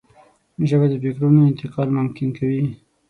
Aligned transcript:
ژبه 0.69 0.85
د 0.89 0.93
فکرونو 1.03 1.39
انتقال 1.49 1.87
ممکن 1.99 2.29
کوي 2.37 2.65